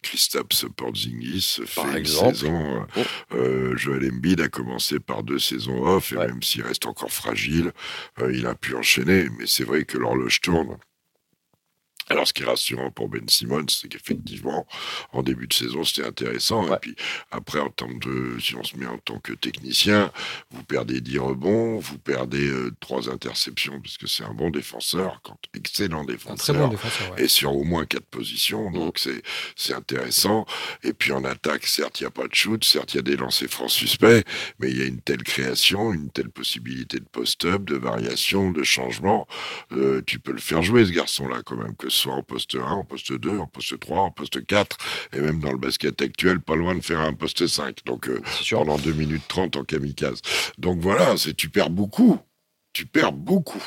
[0.03, 2.87] Kristaps Porzingis fait Par une saison.
[2.97, 3.01] Oh.
[3.35, 6.27] Euh, Joel Embiid a commencé par deux saisons off et Ouais.
[6.29, 7.73] même s'il reste encore fragile,
[8.21, 9.29] euh, il a pu enchaîner.
[9.39, 10.77] Mais c'est vrai que l'horloge tourne.
[12.11, 14.67] Alors, ce qui est rassurant pour Ben Simmons, c'est qu'effectivement,
[15.13, 16.67] en début de saison, c'était intéressant.
[16.69, 16.77] Ouais.
[16.77, 16.97] Et puis,
[17.31, 20.13] après, en termes de, si on se met en tant que technicien,
[20.51, 25.21] vous perdez 10 rebonds, vous perdez euh, trois interceptions, parce que c'est un bon défenseur,
[25.23, 26.57] quand, excellent Un très défenseur.
[26.57, 27.13] bon défenseur.
[27.13, 27.25] Ouais.
[27.25, 29.23] Et sur au moins quatre positions, donc c'est
[29.57, 30.47] c'est intéressant.
[30.83, 33.03] Et puis en attaque, certes, il n'y a pas de shoot, certes, il y a
[33.03, 34.25] des lancers francs suspects,
[34.59, 38.63] mais il y a une telle création, une telle possibilité de post-up, de variation, de
[38.63, 39.27] changement.
[39.73, 42.61] Euh, tu peux le faire jouer, ce garçon-là, quand même, que soit en poste 1,
[42.61, 44.77] en poste 2, en poste 3, en poste 4,
[45.13, 47.85] et même dans le basket actuel, pas loin de faire un poste 5.
[47.85, 50.21] Donc euh, pendant 2 minutes 30 en kamikaze.
[50.59, 52.19] Donc voilà, c'est tu perds beaucoup.
[52.73, 53.63] Tu perds beaucoup.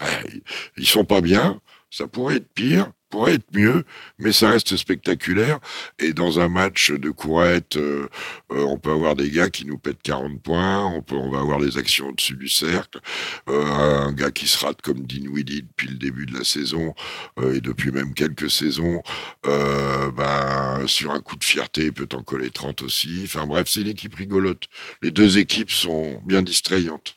[0.00, 0.42] Ouais,
[0.76, 3.84] ils sont pas bien, ça pourrait être pire, pourrait être mieux,
[4.18, 5.60] mais ça reste spectaculaire.
[5.98, 8.08] Et dans un match de courette, euh,
[8.52, 11.40] euh, on peut avoir des gars qui nous pètent 40 points, on peut, on va
[11.40, 13.00] avoir des actions au-dessus du cercle,
[13.48, 16.94] euh, un gars qui se rate comme Dinwiddie depuis le début de la saison
[17.42, 19.02] et depuis même quelques saisons,
[19.44, 23.22] ben, sur un coup de fierté, il peut en coller 30 aussi.
[23.24, 24.64] Enfin bref, c'est une équipe rigolote.
[25.02, 27.16] Les deux équipes sont bien distrayantes.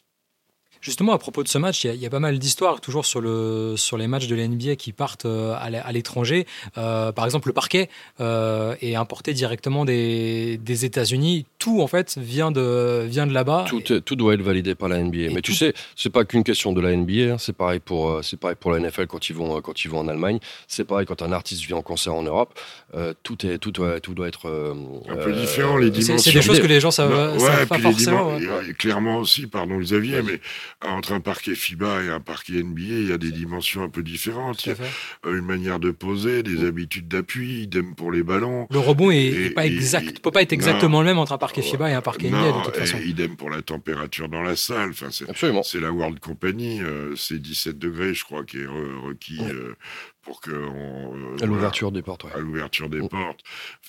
[0.81, 2.79] Justement, à propos de ce match, il y a, il y a pas mal d'histoires
[2.81, 5.91] toujours sur, le, sur les matchs de la NBA qui partent euh, à l'é- à
[5.91, 6.45] l'étranger.
[6.77, 7.89] Euh, par exemple, le parquet
[8.21, 11.45] euh, est importé directement des, des États-Unis.
[11.59, 13.65] Tout, en fait, vient de, vient de là-bas.
[13.67, 15.17] Tout, est- tout doit être validé par la NBA.
[15.17, 17.33] Et Mais tu sais, c'est pas qu'une question de la NBA.
[17.33, 17.37] hein.
[17.37, 20.07] C'est pareil pour c'est pareil pour la NFL quand ils vont quand ils vont en
[20.07, 20.39] Allemagne.
[20.67, 22.57] C'est pareil quand un artiste vient en concert en Europe.
[22.95, 24.73] Euh, tout est tout doit tout doit être euh,
[25.09, 26.17] Un peu euh, différent, les dimensions.
[26.17, 28.29] C'est des choses que les gens savent, Non, savent ouais, pas forcément.
[28.35, 28.41] ouais.
[28.69, 30.39] et, Clairement aussi, pardon Xavier, mais
[30.85, 34.01] entre un parquet FIBA et un parquet NBA, il y a des dimensions un peu
[34.01, 34.65] différentes.
[34.65, 38.65] Il y a une manière de poser, des habitudes d'appui, idem pour les ballons.
[38.71, 40.55] Le rebond est, Et- est pas exact, et- peut pas être non.
[40.55, 42.97] exactement le même entre un parquet FIBA et un parquet NBA de toute et façon.
[42.99, 44.91] idem pour la température dans la salle.
[44.91, 45.63] Enfin, c'est, Absolument.
[45.63, 49.51] c'est la World Company, euh, c'est 17 degrés, je crois, qui est re- requis Ouais.
[49.51, 49.75] euh,
[50.23, 52.23] pour que on, euh, À voilà, l'ouverture des portes.
[52.25, 52.31] ouais.
[52.35, 53.07] à l'ouverture des Mm.
[53.09, 53.39] portes.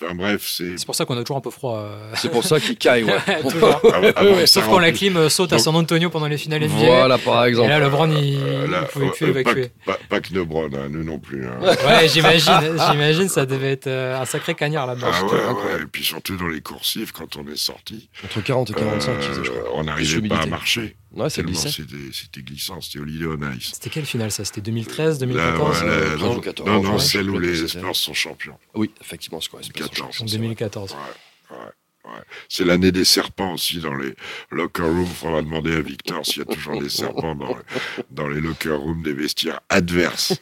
[0.01, 1.77] Enfin bref, c'est C'est pour ça qu'on a toujours un peu froid.
[1.77, 3.03] euh, C'est pour ça qu'il caille.
[3.03, 3.13] Ouais.
[3.43, 6.85] que ça Sauf quand la clim euh, saute à San Antonio pendant les finales NBA.
[6.85, 7.69] voilà par Et exemple.
[7.69, 9.69] là, LeBron, il Euh, là, ne pouvait plus euh, pas, évacuer.
[9.69, 11.45] que- pas- pas que Lebron, hein, nous non plus.
[11.45, 11.57] hein.
[11.61, 12.53] Ouais, j'imagine,
[12.91, 15.07] j'imagine, ça devait être euh, un sacré cagnard là-dedans.
[15.11, 18.73] Ah ouais, et puis surtout dans les coursives, quand on est sorti, Entre 40 et
[18.73, 19.71] 45, il faisait, je euh, crois.
[19.79, 20.95] on n'arrivait pas à marcher.
[21.13, 21.69] Ouais, c'est glissé.
[21.69, 23.71] c'était c'était glissant, c'était Holiday on Ice.
[23.73, 24.45] C'était quelle finale ça?
[24.45, 27.29] C'était 2013, Là, 2014 ouais, là, euh, non, 13 ou 14, non, non, ouais, celle
[27.29, 27.67] où les.
[27.67, 28.57] Spurs sont champions.
[28.75, 30.21] Oui, effectivement, c'est quoi 14.
[30.21, 30.91] En 2014.
[30.91, 30.97] Ouais,
[31.57, 31.63] ouais,
[32.05, 32.21] ouais.
[32.47, 34.15] C'est l'année des serpents aussi dans les
[34.51, 35.05] locker rooms.
[35.05, 37.57] Faudra demander à Victor s'il y a toujours des serpents dans,
[38.09, 40.33] dans les locker rooms des vestiaires adverses.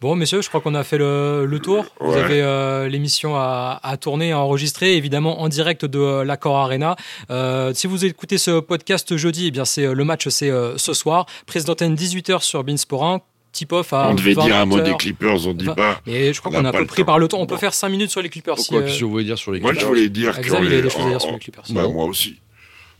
[0.00, 1.84] Bon, messieurs, je crois qu'on a fait le, le tour.
[2.00, 6.56] Vous avez euh, l'émission à, à tourner, à enregistrer, évidemment en direct de euh, l'Accor
[6.56, 6.94] Arena.
[7.30, 10.78] Euh, si vous écoutez ce podcast jeudi, eh bien c'est euh, le match, c'est euh,
[10.78, 11.26] ce soir.
[11.46, 13.20] Prise d'antenne 18h sur Beansport 1.
[13.50, 14.84] Tip-off à On devait dire un mot 20h.
[14.84, 16.00] des Clippers, on dit Vingt- pas.
[16.06, 17.40] Et je crois On qu'on a peu pris par le temps.
[17.40, 18.56] On peut faire 5 minutes sur les Clippers.
[18.58, 20.36] si, Pourquoi euh, Qu'est-ce que vous voulez dire sur les Moi, je Clippers voulais dire
[20.36, 20.46] que.
[20.46, 21.64] Xavier, il a les- des choses à dire sur en- les Clippers.
[21.70, 22.36] Bah, moi aussi.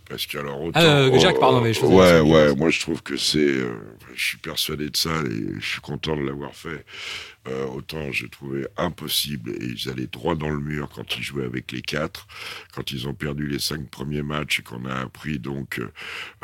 [0.08, 0.80] Parce que alors autant.
[0.80, 3.38] euh, Jacques, pardon, mais je faisais Ouais, ouais, moi je trouve que c'est.
[3.38, 3.74] euh,
[4.14, 6.84] je suis persuadé de ça et je suis content de l'avoir fait.
[7.48, 11.44] Euh, autant je trouvais impossible et ils allaient droit dans le mur quand ils jouaient
[11.44, 12.26] avec les quatre,
[12.74, 15.80] quand ils ont perdu les cinq premiers matchs et qu'on a appris donc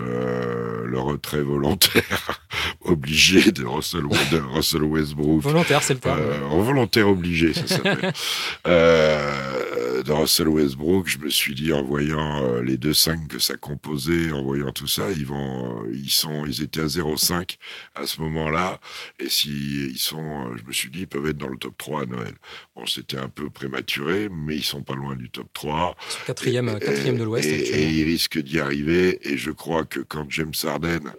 [0.01, 2.43] euh, le retrait volontaire
[2.83, 6.21] obligé de Russell, de Russell Westbrook Volontaire, c'est le terme.
[6.21, 8.12] euh, volontaire obligé, ça s'appelle.
[8.67, 13.57] Euh, de Russell Westbrook, je me suis dit en voyant les deux 5 que ça
[13.57, 17.57] composait, en voyant tout ça, ils vont, ils sont, ils étaient à 0,5
[17.95, 18.81] à ce moment-là.
[19.19, 19.51] Et si
[19.90, 22.35] ils sont, je me suis dit, ils peuvent être dans le top 3 à Noël.
[22.74, 25.96] Bon, c'était un peu prématuré, mais ils sont pas loin du top 3.
[26.26, 27.48] Quatrième, quatrième de l'Ouest.
[27.48, 29.20] Et, et, ils risquent d'y arriver.
[29.28, 31.12] Et je crois que quand James Harden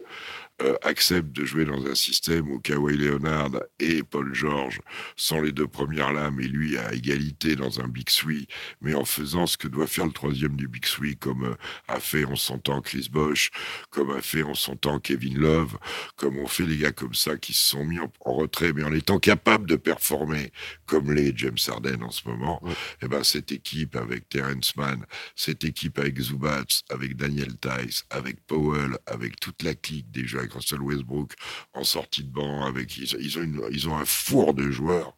[0.62, 4.80] euh, accepte de jouer dans un système où Kawhi Leonard et Paul George
[5.18, 8.48] sont les deux premières lames et lui à égalité dans un Big Three,
[8.80, 11.56] mais en faisant ce que doit faire le troisième du Big Three, comme euh,
[11.90, 13.52] a fait en son temps Chris Bosch,
[13.90, 15.78] comme a fait en son temps Kevin Love,
[16.16, 18.94] comme ont fait les gars comme ça qui se sont mis en, retrait, mais en
[18.94, 20.54] étant capables de performer
[20.86, 22.72] comme les James Harden en ce moment, et
[23.04, 28.40] eh ben cette équipe avec Terrence Mann, cette équipe avec Zubats, avec Daniel Tice, avec
[28.46, 31.34] Powell, avec toute la clique des avec Russell Westbrook
[31.74, 35.18] en sortie de banc, avec ils, ont, ils ont un four de joueurs.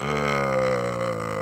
[0.00, 1.34] Euh,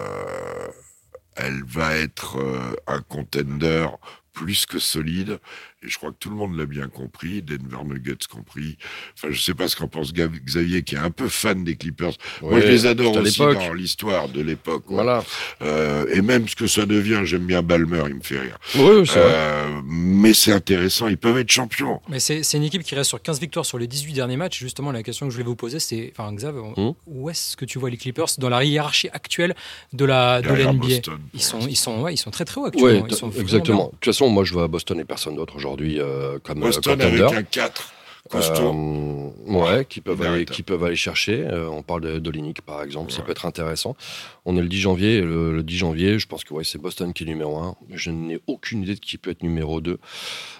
[1.36, 3.86] elle va être euh, un contender
[4.32, 5.38] plus que solide.
[5.84, 8.76] Et je crois que tout le monde l'a bien compris, Denver Nuggets compris.
[9.16, 12.12] Enfin, je sais pas ce qu'en pense Xavier, qui est un peu fan des Clippers.
[12.40, 14.84] Moi, je les adore aussi dans l'histoire de l'époque.
[14.86, 15.24] Voilà.
[15.60, 18.58] Euh, et même ce que ça devient, j'aime bien Balmer, il me fait rire.
[18.76, 22.00] Oui, c'est euh, Mais c'est intéressant, ils peuvent être champions.
[22.08, 24.60] Mais c'est une équipe qui reste sur 15 victoires sur les 18 derniers matchs.
[24.60, 27.64] Justement, la question que je voulais vous poser, c'est, enfin, Xav, hmm où est-ce que
[27.64, 29.54] tu vois les Clippers dans la hiérarchie actuelle
[29.92, 30.86] de la de l'NBA
[31.34, 33.06] Ils sont, ils sont, ouais, ils sont très très hauts actuellement.
[33.08, 33.86] ils sont exactement.
[33.86, 36.66] De toute façon, moi, je vois Boston et personne d'autre aujourd'hui aujourd'hui euh, comme euh,
[36.66, 37.92] Boston avec un 4
[38.30, 38.72] costaud.
[38.72, 41.46] Euh, ouais, qui peuvent, aller, qui peuvent aller chercher.
[41.70, 43.94] on parle de Dolinic, par exemple, ça peut être intéressant.
[44.46, 47.24] On est le 10 janvier, le, 10 janvier, je pense que ouais, c'est Boston qui
[47.24, 47.76] est numéro 1.
[47.90, 49.98] Je n'ai aucune idée de qui peut être numéro 2.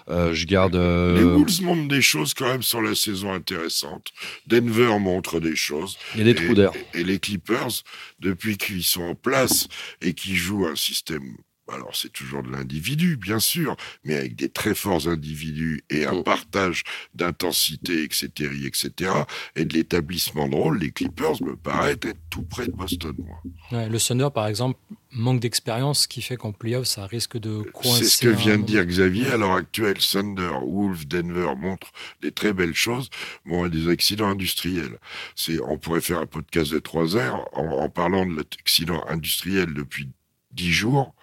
[0.09, 0.75] je garde.
[0.75, 4.09] Les Wolves montrent des choses quand même sur la saison intéressante.
[4.45, 5.97] Denver montre des choses.
[6.13, 6.71] Il y a des trous d'air.
[6.93, 7.83] Et les Clippers,
[8.19, 9.67] depuis qu'ils sont en place
[10.01, 11.37] et qu'ils jouent un système
[11.71, 16.19] alors c'est toujours de l'individu, bien sûr, mais avec des très forts individus et un
[16.19, 16.23] mm.
[16.23, 18.27] partage d'intensité, etc.,
[18.65, 19.11] etc.,
[19.55, 23.15] et de l'établissement de rôle, les Clippers me paraissent être tout près de Boston.
[23.17, 23.87] Moi.
[23.87, 24.77] le Thunder, par exemple,
[25.11, 28.03] manque d'expérience, qui fait qu'en playoff, ça risque de coincer.
[28.03, 29.27] C'est ce que vient de dire Xavier.
[29.27, 33.09] À l'heure actuelle, Thunder, Wolves, Denver montrent des très belles choses,
[33.45, 34.99] bon, des accidents industriels.
[35.35, 39.73] C'est, on pourrait faire un podcast de trois heures en, en parlant de l'accident industriel
[39.73, 40.09] depuis
[40.51, 41.13] dix jours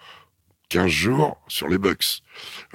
[0.71, 2.23] 15 jours sur les Bucks.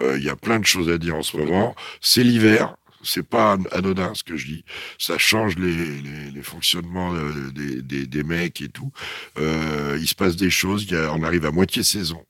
[0.00, 1.74] Euh, il y a plein de choses à dire en ce moment.
[2.00, 2.76] C'est l'hiver.
[3.02, 4.64] C'est pas anodin ce que je dis.
[4.98, 8.92] Ça change les, les, fonctionnements euh, des, des, des, mecs et tout.
[9.38, 10.87] Euh, il se passe des choses.
[10.92, 12.22] On arrive à moitié saison.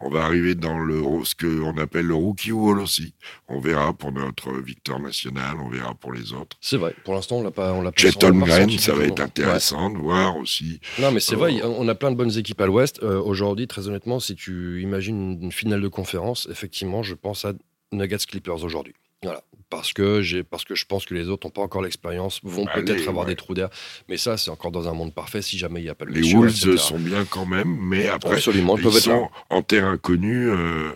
[0.00, 3.14] On va arriver dans le ce qu'on appelle le rookie wall aussi.
[3.48, 6.58] On verra pour notre victoire nationale, on verra pour les autres.
[6.60, 6.94] C'est vrai.
[7.04, 10.80] Pour l'instant, on l'a pas, on l'a ça va être intéressant de voir aussi.
[10.98, 11.62] Non, mais c'est vrai.
[11.62, 13.66] Euh, on a plein de bonnes équipes à l'Ouest euh, aujourd'hui.
[13.66, 17.54] Très honnêtement, si tu imagines une finale de conférence, effectivement, je pense à
[17.92, 18.94] Nuggets Clippers aujourd'hui.
[19.22, 22.40] Voilà parce que, j'ai, parce que je pense que les autres n'ont pas encore l'expérience,
[22.42, 23.68] vont bah, peut-être avoir des trous d'air.
[24.08, 26.10] Mais ça, c'est encore dans un monde parfait si jamais il n'y a pas de
[26.10, 30.48] Les Wolves sont bien quand même, mais après, Absolument, ils, peuvent sont en terrain connu
[30.48, 30.92] euh,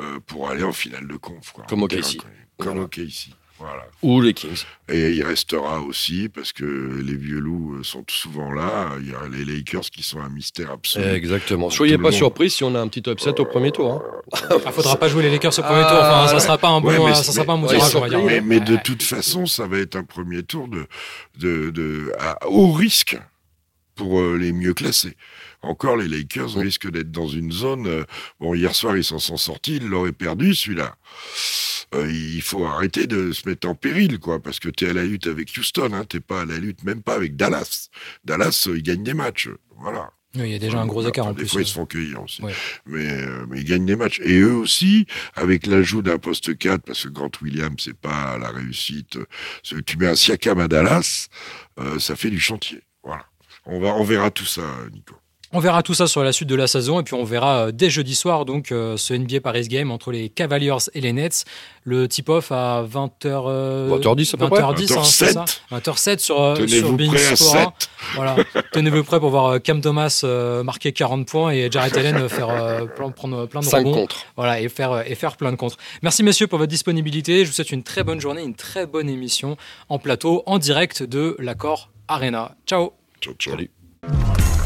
[0.00, 1.52] euh, pour aller en finale de conf.
[1.52, 2.18] Quoi, comme OK ici.
[2.58, 2.98] Comme OK
[4.02, 4.64] Ou les Kings.
[4.88, 6.64] Et il restera aussi, parce que
[7.04, 10.28] les vieux loups euh, sont souvent là, il y a les Lakers qui sont un
[10.28, 11.04] mystère absolu.
[11.04, 11.70] Exactement.
[11.70, 14.02] Soyez pas surpris si on a un petit upset au premier tour.
[14.32, 14.48] Il hein.
[14.50, 15.98] ne ah, faudra pas jouer les Lakers au premier tour.
[15.98, 18.08] Enfin, ça sera pas un bon, mais, ça sera pas un bon tirage, on va
[18.08, 18.42] dire.
[18.42, 20.86] Mais, de toute façon, ça va être un premier tour de,
[21.38, 23.18] de, de à haut risque
[23.94, 25.16] pour euh, les mieux classés.
[25.62, 27.86] Encore, les Lakers risquent d'être dans une zone.
[27.86, 28.04] Euh,
[28.40, 30.94] bon, hier soir, ils s'en sont sortis, ils l'auraient perdu, celui-là.
[31.94, 34.92] Euh, il faut arrêter de se mettre en péril, quoi, parce que tu es à
[34.92, 37.88] la lutte avec Houston, hein, t'es pas à la lutte même pas avec Dallas.
[38.24, 40.10] Dallas, euh, ils gagnent des matchs, voilà.
[40.34, 41.44] il y a déjà un gros écart en plus.
[41.44, 42.42] Des fois, ils se font cueillir aussi.
[42.86, 44.20] Mais, euh, mais ils gagnent des matchs.
[44.20, 48.50] Et eux aussi, avec l'ajout d'un poste 4, parce que Grant Williams, c'est pas la
[48.50, 49.18] réussite.
[49.62, 51.28] Tu mets un Siakam à Dallas,
[51.98, 52.82] ça fait du chantier.
[53.02, 53.24] Voilà.
[53.66, 55.19] On, va, on verra tout ça, Nico.
[55.52, 57.72] On verra tout ça sur la suite de la saison et puis on verra euh,
[57.72, 61.44] dès jeudi soir donc euh, ce NBA Paris Game entre les Cavaliers et les Nets.
[61.82, 67.72] Le tip-off à 20h 20h10 à peu 20h10 hein, 20h07 sur euh, sur Sport.
[68.14, 68.36] Voilà.
[68.72, 70.24] Tenez-vous prêts pour voir Cam Thomas
[70.64, 72.86] marquer 40 points et Jared Allen faire
[73.16, 73.92] prendre plein de 5 rebonds.
[73.92, 74.26] contre.
[74.36, 75.78] Voilà et faire et faire plein de contre.
[76.02, 77.44] Merci messieurs pour votre disponibilité.
[77.44, 79.56] Je vous souhaite une très bonne journée, une très bonne émission
[79.88, 82.54] en plateau en direct de l'accord Arena.
[82.66, 82.92] Ciao.
[83.20, 83.54] Ciao ciao.
[83.54, 84.59] Salut.